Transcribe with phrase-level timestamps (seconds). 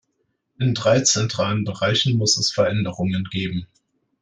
[0.57, 3.67] In drei zentralen Bereichen muss es Veränderungen geben.